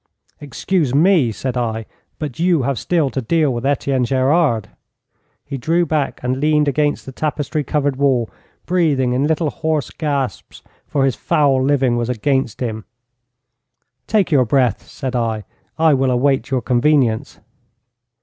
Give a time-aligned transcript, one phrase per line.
[0.39, 1.85] 'Excuse me,' said I,
[2.17, 4.69] 'but you have still to deal with Etienne Gerard.'
[5.45, 8.27] He drew back and leaned against the tapestry covered wall,
[8.65, 12.83] breathing in little, hoarse gasps, for his foul living was against him.
[14.07, 15.43] 'Take your breath,' said I.
[15.77, 17.39] 'I will await your convenience.'